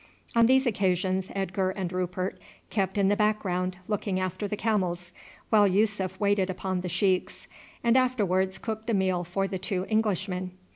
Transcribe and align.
On 0.35 0.47
these 0.47 0.65
occasions 0.65 1.29
Edgar 1.35 1.69
and 1.69 1.93
Rupert 1.93 2.39
kept 2.71 2.97
in 2.97 3.07
the 3.09 3.15
background 3.15 3.77
looking 3.87 4.19
after 4.19 4.47
the 4.47 4.57
camels, 4.57 5.11
while 5.51 5.67
Yussuf 5.67 6.19
waited 6.19 6.49
upon 6.49 6.81
the 6.81 6.89
sheiks, 6.89 7.47
and 7.83 7.95
afterwards 7.95 8.57
cooked 8.57 8.89
a 8.89 8.95
meal 8.95 9.23
for 9.23 9.47
the 9.47 9.59
two 9.59 9.85
Englishmen. 9.91 10.53